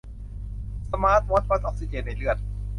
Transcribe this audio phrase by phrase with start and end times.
[0.91, 2.37] สมาร์ตวอตช์วัดออกซิเจนในเลือด